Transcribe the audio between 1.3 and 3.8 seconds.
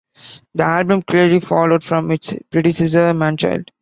followed from its predecessor "Man-Child".